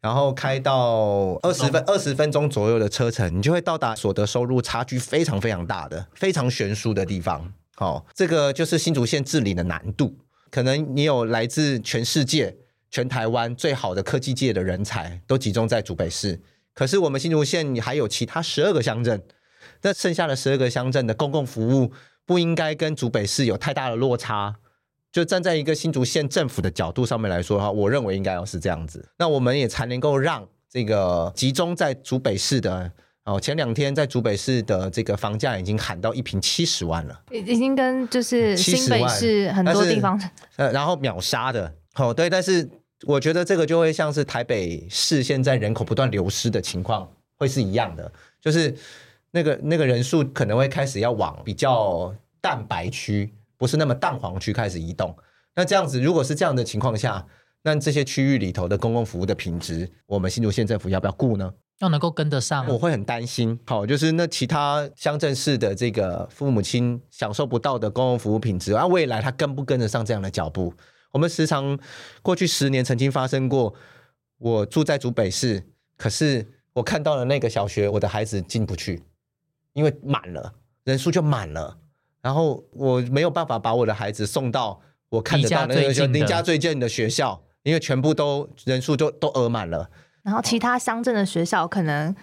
[0.00, 7.52] 然后开到二十分二十分钟左右的车程，你就会到达所得收入差距非常非常大的、非常悬殊的地方。
[7.76, 10.16] 好，这个就是新竹县治理的难度。
[10.50, 12.56] 可能你有来自全世界、
[12.90, 16.40] 全台湾最好的科技界的人才，都集中在竹北市。
[16.78, 19.20] 可是我们新竹县还有其他十二个乡镇，
[19.82, 21.92] 那剩下的十二个乡镇的公共服务
[22.24, 24.54] 不应该跟竹北市有太大的落差。
[25.10, 32.88] 就站在一个新竹县政府的角度上面来说哈，我认为应该要是这样子，那我们也才能够让这个集中在竹北市的
[33.24, 40.16] 哦，前两天在竹北市的这个房价已经喊到一平七十万了，已已经跟就是新北市很多地方
[40.54, 42.70] 呃，然后秒杀的哦，对，但是。
[43.06, 48.74] 我觉得这个就会像是台北市现在人口不断流失的情况，会是一样的，就是
[49.30, 55.16] 那个那个人数可能会开始要往比较蛋白区，不是那么淡黄区开始移动。
[55.54, 57.24] 那这样子，如果是这样的情况下，
[57.62, 61.52] 那这些区域里头的公共服务的品质，我们新竹县政府要不要顾呢？
[61.80, 63.56] 要能够跟得上，我会很担心。
[63.64, 70.74] 好，就是那其他乡镇市的这个父母亲享受不到的公共服务品质，那未来他跟不跟得上这样的脚步？
[71.12, 71.78] 我们时常
[72.22, 73.74] 过去十年曾经发生过，
[74.38, 75.62] 我住在竹北市，
[75.96, 79.02] 可是我看到了那个小学，我的孩子进不去，
[79.72, 81.78] 因为满了，人数就满了，
[82.20, 89.90] 然后我没有办法把我的孩子送到我看得到那个离家最近的学校，因为全部都人数就都额满了。
[90.22, 92.14] 然后其他乡镇的学校可能。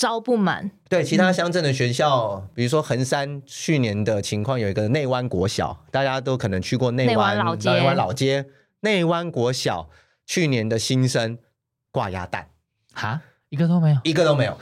[0.00, 7.70] 招不满，对其他乡镇的学校，比如说衡山去年的情况有一个内湾国小，大家都可能去过内湾老街。
[7.70, 8.46] 内湾老街，
[8.80, 9.90] 内湾国小
[10.24, 11.36] 去年的新生
[11.92, 12.48] 挂鸭蛋，
[12.94, 14.58] 哈，一个都没有，一个都没有，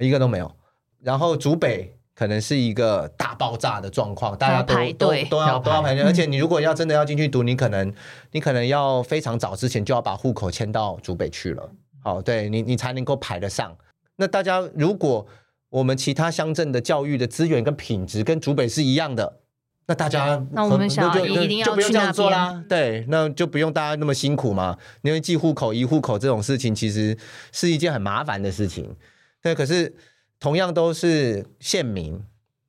[0.00, 0.54] 一个都没有。
[1.00, 7.90] 然后竹北可能是一个大爆炸的状况，大家都都都要都要排队，而且你如果要真的要进去读，你可能
[8.32, 11.70] 你可能要非常早之前就要把户口迁到竹北去了，
[12.04, 13.74] 好，对你你才能够排得上。
[14.20, 15.26] 那大家，如果
[15.70, 19.40] 我们其他乡镇的教育的资源跟品质跟竹北是一样的，
[19.86, 22.64] 那大家那我们小孩一定要去那做啦。
[22.68, 24.76] 对，那就不用大家那么辛苦嘛。
[25.02, 27.16] 因为寄户口、移户口这种事情，其实
[27.52, 28.94] 是一件很麻烦的事情。
[29.40, 29.94] 对，可是
[30.40, 32.20] 同样都是县民，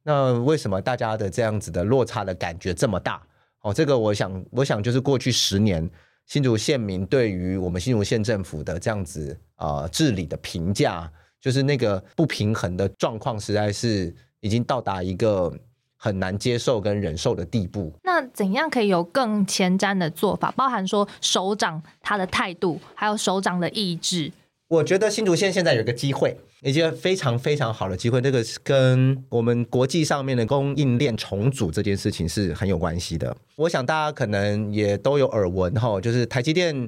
[0.04, 3.22] 那为什么大家的这样子的落差的感觉这么大？
[3.62, 5.90] 哦，这个我想，我想就是过去十年
[6.26, 11.12] 新竹县民对于我们新竹县政府的这样子啊治理的评价。
[11.42, 15.54] 就是那个不平衡的状况，实在是已经到达一个
[15.96, 17.94] 很难接受跟忍受的地步。
[18.04, 20.52] 那怎样可以有更前瞻的做法？
[20.52, 24.32] 包含说首长他的态度，还有首长的意志。
[24.68, 28.22] 我觉得新竹县现在有个机会，一个非常非常好的机会。
[28.22, 33.36] 这个跟我们国际上面的供应链重组这件事情是很有关系的。
[33.56, 36.88] 我想大家可能也都有耳闻哈，就是台积电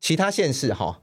[0.00, 1.00] 其他县市哈。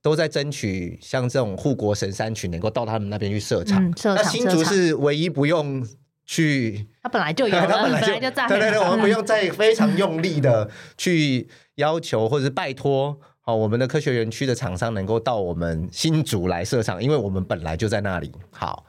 [0.00, 3.92] 都在争取像这种护国神山群能够到他们那边去设厂。
[4.04, 5.86] 那新竹是唯一不用
[6.24, 8.46] 去，它本来就有，他 本来就在。
[8.46, 18.30] 对对对， 我们不用再非常用力的去要求或者是拜托，好，我们的科学园区的厂商能够到我们新竹来设厂，因为我们本来就在那里。
[18.50, 18.84] 好，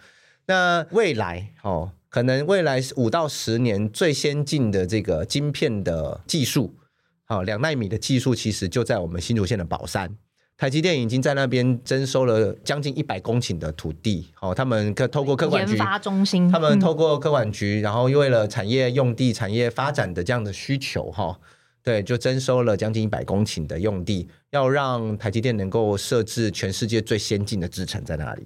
[0.47, 6.75] 那未来哦，可能未来五到十年最先进的这个晶片的技术，
[7.23, 10.15] 好，两纳米的技术其实就在我们新竹县的宝山。
[10.59, 21.39] 台积电已经在那边征收了将近一百公顷的土地，哦，他们可透过科管局研发中心，他们透过科管局，然后为了产业用地、产业发展的这样的需求，哈，
[21.81, 28.45] 对，就征收了将近一百公顷的用地，要让台积电能够设置全世界最先进的制程在那里。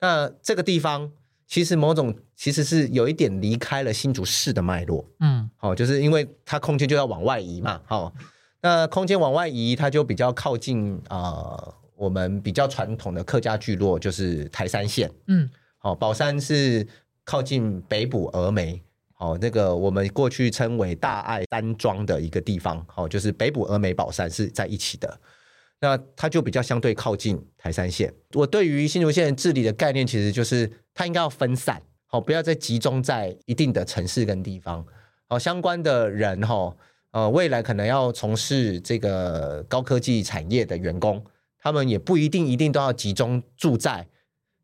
[0.00, 1.12] 那这个地方
[1.46, 8.10] 其实某种其实是有一点离开了新竹市的脉络，嗯，好，就是因为它空间就要往外移嘛，好，
[8.60, 16.86] 那空间往外移，它就比较靠近啊，我们比较传统的客家聚落，就是台山县，嗯，好，宝山是
[17.24, 18.82] 靠近北部峨眉，
[19.14, 25.20] 好，那个我们过去称为大爱山庄的一个地方，好，就是北部峨眉宝山是在一起的。
[25.78, 28.12] 那它就比较相对靠近台山县。
[28.32, 34.84] 我对于新竹县治理的概念，其实就是它应该要分散，好，不要再集中在一定的城市跟地方。
[35.28, 36.74] 好，相关的人哈，
[37.16, 41.24] 呃，未来可能要从事这个高科技产业的员工，
[41.58, 44.06] 他们也不一定一定都要集中住在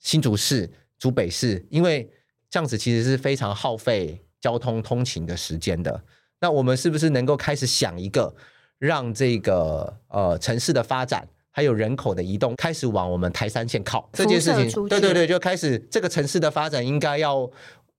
[0.01, 2.11] 新竹市、竹北市，因为
[2.51, 6.05] 这样子其实是非常耗费交通通勤的时间的。
[6.41, 8.35] 那我们是不是能够开始想一个？
[8.77, 17.51] 让这个呃城市的发展，还有人口的移动，开始往我们台山县靠这件事情，对对对，就开始这个城市的发展应该要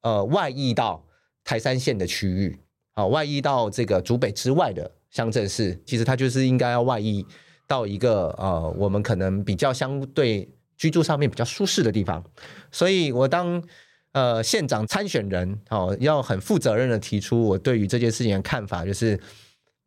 [0.01, 1.03] 呃外溢到
[1.43, 2.59] 台山县的区域，
[2.93, 7.25] 啊，外溢到这个竹北之外的乡镇市，其实它就是应该要外溢
[7.67, 12.23] 到一个呃我们可能比较相对居住上面比较舒适的地方。
[12.71, 13.63] 所以我当
[14.11, 19.19] 呃县长参选人，哦，要很负责任的提出我对于这件事情的看法，就是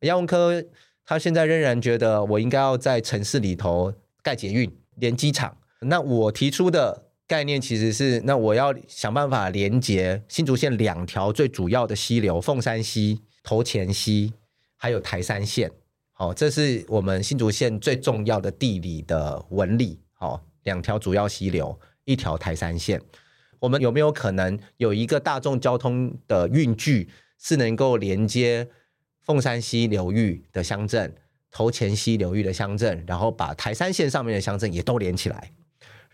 [0.01, 0.63] 亚文科。
[1.09, 5.57] 他现在仍然觉得我应该要在城市里头盖捷运连机场。
[5.83, 14.33] 那我提出的概念其实是，那我要想办法连接新竹县两条最主要的溪流——凤山溪、头前溪，
[14.77, 15.71] 还有台山线。
[16.13, 20.01] 好，这是我们新竹县最重要的地理的纹理。
[20.13, 23.01] 好，两条主要溪流，一条台山线。
[23.59, 27.09] 我们有没有可能有一个大众交通的运具
[27.39, 28.69] 是能够连接？
[29.25, 31.13] 凤山溪流域的乡镇，
[31.51, 35.53] 头前溪流域的乡镇，然后把台山县上面的乡镇也都连起来，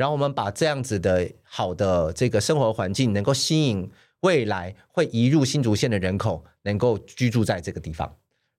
[0.02, 3.88] 然后我们把这样子的好的这个生活环境，能够吸引
[4.22, 8.12] 未来会移入新竹县的人口，能够居住在这个地方，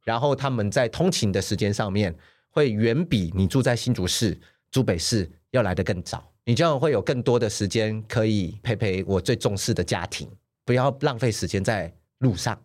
[0.05, 2.15] 然后他们在通勤的时间上面，
[2.49, 4.39] 会远比你住在新竹市、
[4.71, 10.25] 竹北市要来的更早，你这样会有更多的时间可以陪陪我最重视的家庭，
[10.63, 12.57] 不要浪费时间在路上。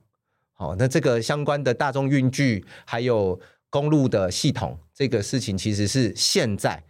[0.53, 6.81] 好，那这个相关的大众运具还有公路的系统，这个事情其实是现在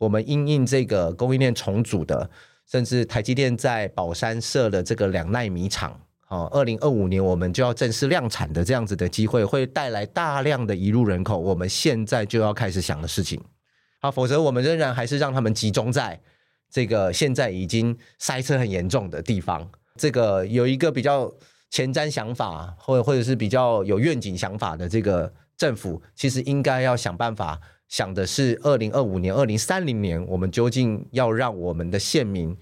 [0.00, 2.28] 我们因应这个供应链重组的，
[2.66, 13.40] 甚至台积电在宝山设了这个两纳米厂，哦，二零二五年我们就要正式量产的这样子的机会，会带来大量的移入人口，我们现在就要开始想的事情。
[14.00, 16.18] 好，否则我们仍然还是让他们集中在
[16.70, 21.32] 这个现在已经塞车很严重的地方，这个有一个比较。
[21.72, 32.56] 前瞻想法，或或者是比较有愿景想法的这个政府，其实应该要想办法想的是，二零二五年、二零三零年，我们究竟要让我们的县民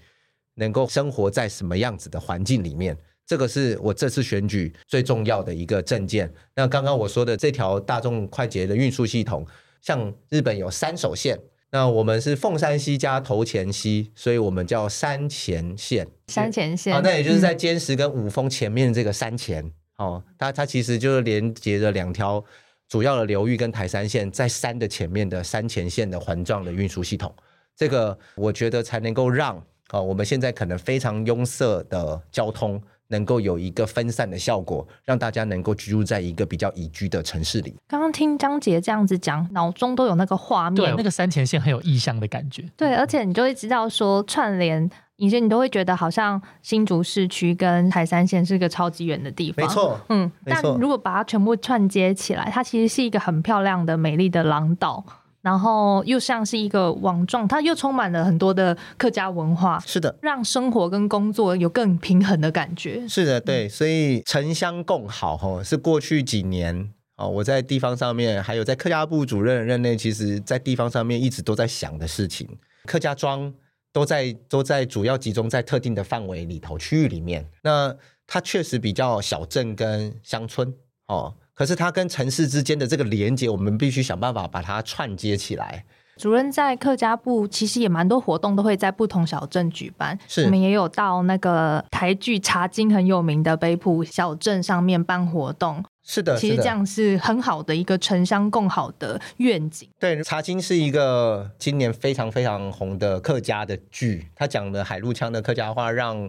[0.55, 2.97] 能够生活在什么样子的环境里面？
[3.27, 6.33] 这个是我这次选举最重要的一个证件。
[6.55, 9.45] 那刚刚我说的这条大众快捷的运输系统，
[9.81, 11.39] 像日本有三手线。
[11.71, 16.07] 那我们是凤山西加头前西，所以我们叫山前线。
[16.25, 22.43] 山前线啊，那也就是在尖石跟五峰前面这个山前哦，它它其实就是连接着两条
[22.89, 27.33] 主要的流域跟台山线，在山的前面的山前线的环状的运输系统。
[27.75, 29.55] 这个我觉得才能够让
[29.89, 32.81] 啊，我们现在可能非常拥塞的交通。
[33.11, 37.75] 能够有一个分散的效果，让大家能够居住在一个比较宜居的城市里。
[37.87, 42.63] 刚刚听张杰这样子讲，脑中都有那个画面，对，那个山前线很有意象的感觉。
[42.77, 44.87] 对，而且你就会知道说串联，
[45.19, 49.65] 以前你都会觉得好像新竹市区跟台山县是个超级远的地方。
[49.65, 55.05] 没错，嗯，但如果把它全部串接起来，它其实是一个很漂亮的、美丽的廊道。
[55.41, 63.07] 然后又像是一个网状，它又充满了很多的客家文化，是的，让生活跟工作有更平衡的感觉。
[63.07, 72.45] 是的，对，所以城乡共好哈，是过去几年哦，我在地方上面，还有在客家部主任任内，其实在地方上面一直都在想的事情。
[72.85, 73.53] 客家庄
[73.91, 77.95] 都在都在主要集中在特定的范围里头区域里面，那
[78.27, 80.73] 它确实比较小镇跟乡村
[81.07, 81.35] 哦。
[81.53, 85.83] 可是它跟城市之间的这个连接，我们必须想办法把它串接起来。
[86.15, 90.17] 主任在客家部其实也蛮多活动，都会在不同小镇举办。
[90.27, 95.83] 是，我们也有到那个台剧茶经很有名的北浦小镇上面办活动。
[96.11, 99.87] 是的，其实这样是很好的一个城乡共好的愿景。
[99.99, 106.27] 对，茶经是一个今年非常非常红的客家的剧，他讲的海陆腔的客家话，让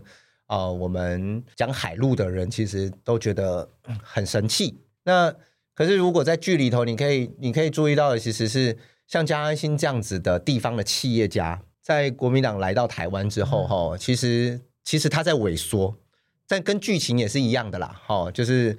[0.48, 3.66] 呃我们讲海陆的人其实都觉得
[4.02, 4.78] 很神气。
[5.04, 5.34] 那
[5.74, 8.76] 可是，如果在剧里头，你可以你可以注意到的，其实是
[9.06, 15.96] 像江安新这样子的地方的企业家，在国民党来到台湾之后，哈，其实其实他在萎缩，
[16.46, 17.98] 但跟剧情也是一样的啦。
[18.06, 18.76] 哈，就是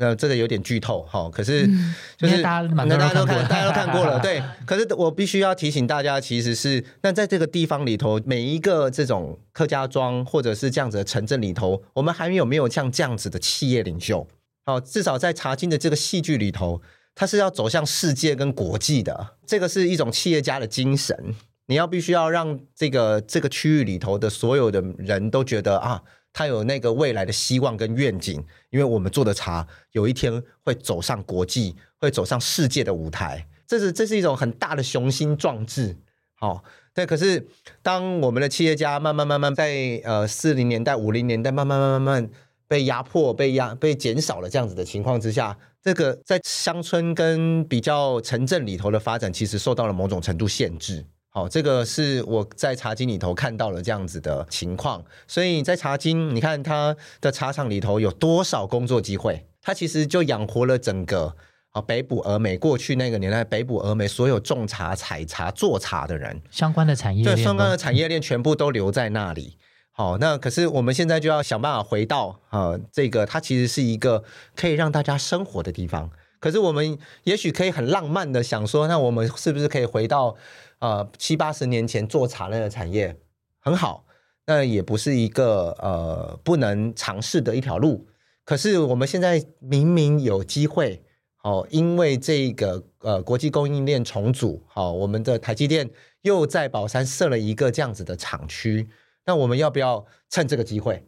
[0.00, 1.30] 呃，这个有点剧透哈。
[1.30, 1.68] 可是
[2.16, 4.18] 就是大家大家都看， 大家都看过了。
[4.18, 14.26] 对， 可是我必须要提醒大家，其实是那在这个地方里头，每一个这种客家庄或者是这样子的城镇里头，我们还有没有像这样子的企业领袖？
[14.66, 16.82] 哦，至少在茶经的这个戏剧里头。
[17.12, 21.34] 它是要走向世界跟国际的，这个是一种企业家的精神。
[21.66, 26.00] 你要必须要让这个这个区域里头的所有的人都觉得啊，
[26.32, 28.44] 他有那个未来的希望跟愿景。
[28.70, 35.96] 因为我们做的茶有一天会走上国际，会走上世界的舞台，这是这是一种很大的雄心壮志。
[36.34, 36.62] 好，
[36.94, 37.04] 对。
[37.04, 37.46] 可是
[37.82, 42.30] 当我们的企业家慢慢慢慢在呃四零年代、五零年代慢慢慢慢慢
[42.66, 45.58] 被压迫、被压、被减少了这样子的情况之下。
[45.82, 51.06] 这个在乡村跟比较城镇里头的发展，其实受到了某种程度限制。
[51.32, 55.04] 好，这个是我在茶经里头看到了这样子的情况。
[55.28, 59.46] 所以在茶经，你看它的茶厂里头有多少工作机会？
[59.62, 61.36] 它其实就养活了整个
[61.70, 69.56] 啊北部峨眉过去那个年代北部峨眉所有种茶、采茶、做茶的人，相关的产业链，对相关的产业链全部都留在那里。
[69.92, 74.24] 好，那可是我们现在就要想办法回到啊，这个它其实是一个
[74.56, 76.10] 可以让大家生活的地方。
[76.40, 80.34] 可是我们也许可以很浪漫的想说，那我们是不是可以回到
[80.80, 83.16] 呃七八十年前做茶类的产业
[83.60, 84.04] 很好？
[84.46, 88.08] 那也不是一个呃不能尝试的一条路。
[88.44, 91.04] 可是我们现在明明有机会，
[91.44, 95.88] 哦，因为这个呃国际供应链重组，好，我们的台积电
[96.22, 98.88] 又在宝山设了一个这样子的厂区。
[99.24, 101.06] 那我们要不要趁这个机会，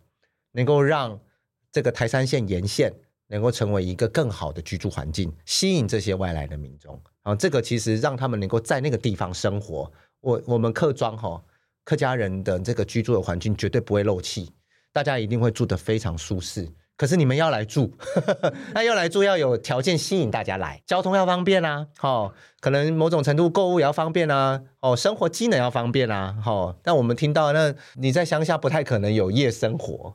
[0.53, 1.19] 能够让
[1.73, 2.95] 这个台山县沿线
[3.27, 7.03] 能够成为一个更好的居住环境，吸引这些外来的民众？
[7.23, 9.91] 啊，这个其实让他们能够在那个地方生活。
[10.21, 11.43] 我我们客庄哈，
[11.85, 14.51] 客家人的这个居住的环境绝对不会漏气，
[14.93, 16.69] 大家一定会住得非常舒适。
[16.97, 17.91] 可是你们要来住，
[18.75, 30.15] 那要来住要有条件吸引大家来，交通要方便啊，哦，可能某种程度购物也要方便啊，哦，生活机能要方便啊，哦，但我们听到那你在乡下不太可能有夜生活，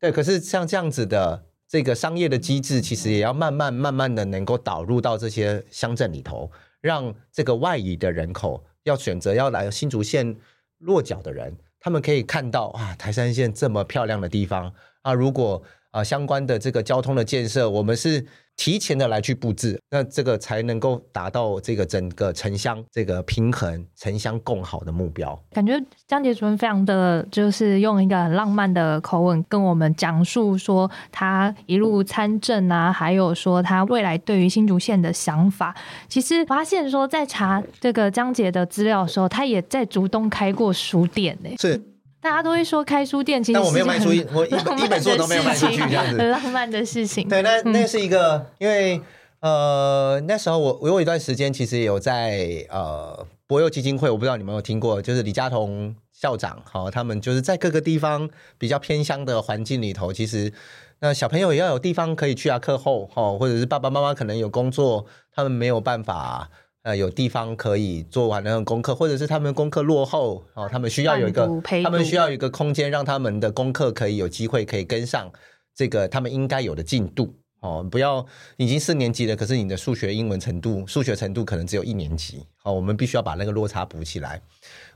[0.00, 6.50] 对，可是像这样子的这个商业的机制，其实也要慢慢慢慢的能够导入到这些乡镇里头，
[6.82, 10.36] 让这个外移的人口要选择要来新竹县
[10.80, 14.70] 落脚的人，他们可以看到啊，台山县这么漂亮的地方
[15.00, 15.62] 啊，如果。
[15.92, 18.26] 啊，相关的这个交通的建设，我们是
[18.56, 25.36] 提前的来去布置，那这个才能够达到这个整个城乡这个平衡、城乡共好的目标。
[25.50, 35.74] 感觉江杰主任非常的就是用一个很浪漫的口吻跟我们讲述说他一路参政啊，还有说他未来对于新竹县的想法。
[36.08, 41.50] 其实发现说在查这个江杰的资料的时候，他也在竹东开过书店呢。
[41.58, 41.82] 是。
[42.22, 44.50] 大家都会说开书店，其实但我没有卖出一，我一
[44.84, 47.28] 一本书都没有卖出去，这样子， 很浪漫的事情。
[47.28, 49.02] 对，那那是一个，因为
[49.40, 60.52] 呃那时候我我有一段时间其实有在呃博友基金会，我不知道你们有听过，就是李佳彤校长，好，他们就是在各个地方比较偏乡的环境里头，其实
[61.00, 66.48] 那小朋友也要有地方可以去啊，课后哈，或者是爸爸妈妈可能有工作，他们没有办法。
[66.82, 71.48] 呃，有地方可以做完那个功课，或者是他们功课落后哦，他们需要有一个，
[71.84, 75.30] 他们需要一个空间，让他们的功课可以有机会可以跟上
[75.74, 77.86] 这个他们应该有的进度哦。
[77.88, 78.26] 不要
[78.56, 82.72] 已经四年级了，可是你的数学、英文程度、数学程度可能只有一年级哦。
[82.72, 84.42] 我们必须要把那个落差补起来。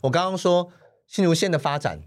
[0.01, 0.69] 我刚刚说
[1.07, 2.01] 新竹县的发展，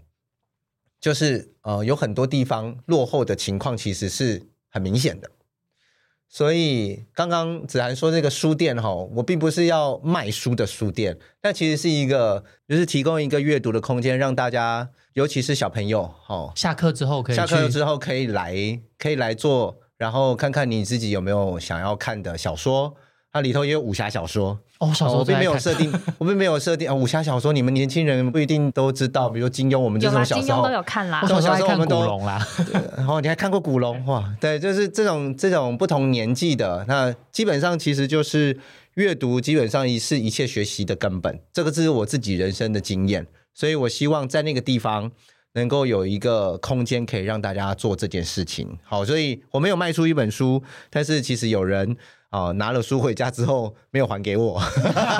[1.00, 5.30] 就是呃有很多地方落后的情况，其实是很明显的。
[6.32, 22.94] 所以刚刚子涵说这个书店哈，我并不是要卖书的书店，但其实是一个就是提供一个阅读的空间，让大家尤其是小朋友哦，下课之后可以下课之后可以来可以来做，然后看看你自己有没有想要看的小说。
[23.32, 26.94] 它里头也有武侠小说哦，小说 我并没有设定，我并没有设定啊。
[26.94, 31.24] 武侠小说你们年轻人不一定都知道，比如金庸，我们这种小时候都有看啦。
[31.26, 32.44] 小时候我们都古龙啦，
[32.96, 34.34] 然后你还看过古龙哇？
[34.40, 38.58] 对，就是这种这种不同年纪的，那基本上其实就是
[38.94, 41.38] 阅读，基本上是一切学习的根本。
[41.52, 45.12] 这个是我自己人生的经验，所以我希望在那个地方
[45.52, 48.78] 能够有一个空间，可以让大家做这件事情。
[48.82, 51.96] 好，所以我没有卖出一本书，但是其实有人。
[52.30, 54.60] 哦，拿了书回家之后没有还给我，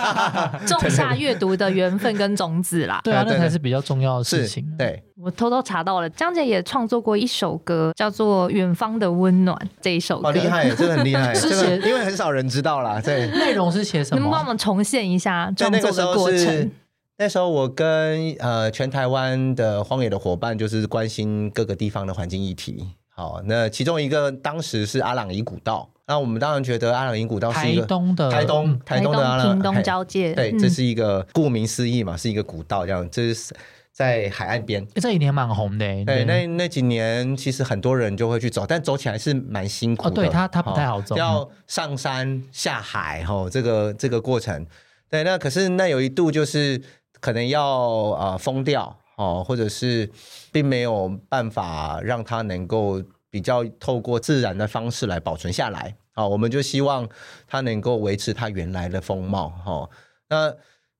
[0.66, 3.00] 种下阅读的缘分跟种子啦。
[3.02, 4.64] 对啊，那才是比较重要的事情。
[4.78, 11.34] 对，我偷偷查到了，江姐也创作过一首歌，叫做《远方的温暖》这一首歌，厉害，真的很厉害。
[11.34, 13.00] 是写，因为很少人知道啦。
[13.00, 14.20] 对，内容是写什么？
[14.20, 16.70] 能帮我们重现一下创作的过程？
[17.18, 22.86] 那时候我跟呃全台湾的荒野的伙伴，就是关心各个地方的环境议题。
[23.08, 33.54] 好，那其中一个当时是阿朗伊古道，那我们当然觉得阿朗伊古道是一个台东的台东台东的屏东交界，对，这是一个顾名思义嘛，是一个古道，这样这是。
[33.92, 35.84] 在海岸边，这几年蛮红的。
[36.06, 40.10] 对，那那几年其实很多人就会去走，但走起来是蛮辛苦的。
[40.10, 44.64] 哦，对，它它不太好走，要上山下海，吼，这个这个过程。
[45.10, 46.80] 对，那可是那有一度就是
[47.20, 50.08] 可能要呃封掉，哦，或者是
[50.50, 55.96] 并没有办法让它能够比较透过自然的方式来保存下来。
[56.12, 57.08] 啊，我们就希望
[57.46, 59.48] 它能够维持它原来的风貌。
[59.64, 59.88] 哈，
[60.28, 60.54] 那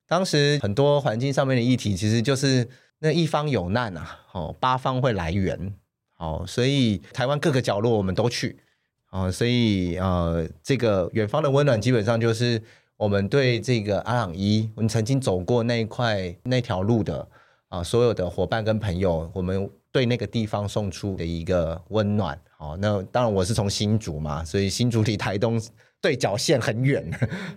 [0.06, 2.68] 当时很多环境上面的议题，其实就是。
[3.02, 5.74] 那一方有难啊，哦，八方会来援，
[6.18, 8.60] 哦，所以台湾各个角落我们都去，
[9.10, 12.62] 哦，所以呃，这个远方的温暖基本上就是
[12.98, 17.26] 我们对这个阿朗伊，我们曾经走过那一块那条路的
[17.70, 25.60] 啊，所有的伙伴跟朋友，我们对那个地方送出的一个温暖，好，那当然我是从新竹嘛，所以新竹离台东。
[26.02, 27.04] 对角线很远，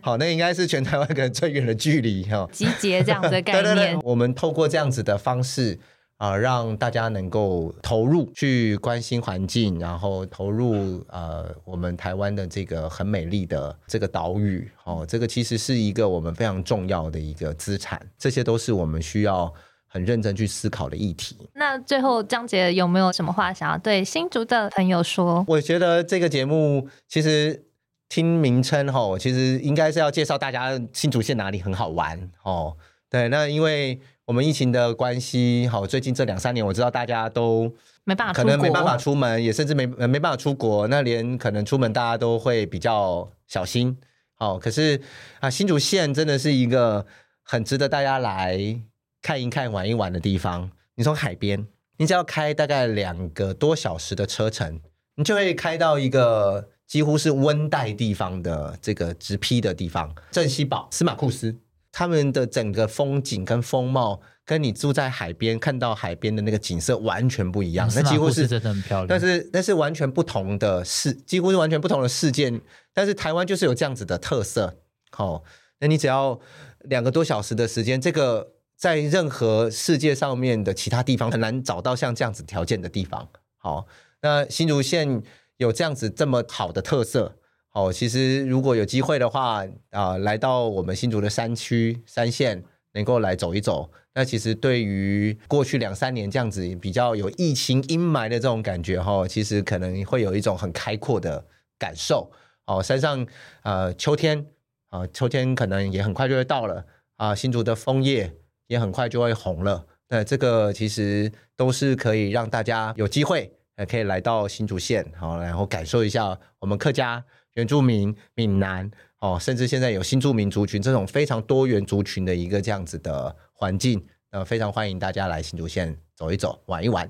[0.01, 2.45] 好，那应该是全台湾可能最远的距离哈。
[2.51, 5.79] 集结这样的概 念，我们透过这样子的方式
[6.17, 19.53] 啊，让大家能够投入去关心环境，然后投入呃我们台湾的这个很美丽的这个岛屿，哦，这个其实是一个我们非常重要的一个资产，这些都是我们需要
[19.93, 21.37] 很认真去思考的议题。
[21.53, 25.45] 那最后张杰有没有什么话想要对新竹的朋友说？
[25.47, 27.63] 我觉得这个节目其实。
[28.09, 32.77] 听名称吼，其实应该是要介绍大家新竹县哪里很好玩哦。
[33.09, 37.73] 对，那因为我们疫情的关系，好，最近这两三年我知道大家都
[38.03, 40.87] 没办法，可能没办法出门，也甚至没没办法出国。
[40.89, 43.97] 那连可能出门大家都会比较小心。
[44.35, 45.01] 好，可是
[45.39, 47.07] 啊，新竹县真的是一个
[47.41, 48.79] 很值得大家来
[49.23, 50.69] 看一看、玩一玩的地方。
[50.93, 51.65] 你从海边，
[51.97, 54.79] 你只要开大概两个多小时的车程，
[55.15, 56.69] 你就会开到一个。
[56.85, 61.55] 几乎是温带地方的这个直批的地方，镇西堡、司马库斯，
[61.91, 67.89] 他们的整个风景跟风貌，跟你住在海边看到海边的那个景色完全不一样。
[67.95, 72.61] 那几乎是真的很漂亮，但是那是完全不同的事，几乎是完全不同的事件。
[72.93, 74.75] 但是台湾就是有这样子的特色。
[75.09, 75.43] 好，
[75.79, 76.39] 那你只要
[76.81, 83.29] 两个多小时的时间，这个在任何世界上面的其他地方很难找到像这样子条件的地方。
[83.57, 83.87] 好，
[84.21, 85.23] 那新竹县。
[85.57, 87.37] 有这样子这么好的特色，
[87.73, 92.61] 哦，其实如果有机会的话啊，来到我们新竹的山区山线，
[92.93, 101.45] 能够来走一走，那其实对于过去两三年这样子比较有疫情阴霾的这种感觉哈，其实可能会有一种很开阔的
[101.77, 102.31] 感受。
[102.65, 103.25] 哦，山上
[103.61, 104.47] 呃秋天
[104.89, 106.83] 啊，秋天可能也很快就会到了
[107.17, 108.33] 啊，新竹的枫叶
[108.67, 109.85] 也很快就会红了。
[110.09, 113.51] 那这个其实都是可以让大家有机会。
[113.79, 118.87] 也可以来到新竹县，好，然后感受一下我们客家、原住民、闽南，
[119.17, 127.09] 哦，甚至现在有新住民族群这种非常多元族群的一个这样子的环境，呃，非常欢迎大家来新竹县走一走、玩一玩。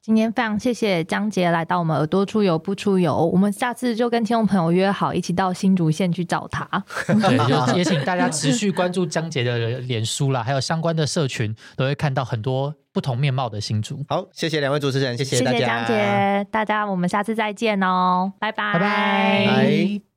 [0.00, 6.66] 今天非常谢谢江杰来到我们耳朵出游不出游，我们下次就跟听众朋友约好一起到新竹县去找他。
[7.06, 14.02] 对， 也请大家持续关注江杰的脸书啦，还有相关的社群，都会看到很多不同面貌的新竹。
[14.08, 20.07] 好，谢谢两位主持人，谢谢大家，江杰，大家我们下次再见哦，拜拜，拜拜。